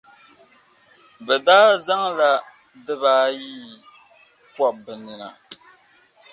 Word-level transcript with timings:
Bɛ 1.25 1.35
daa 1.45 1.69
zaŋla 1.85 2.29
diba 2.85 3.11
ayiyi 3.25 3.71
pɔb’ 4.55 4.75
bɛ 4.85 4.93
nina. 5.05 5.29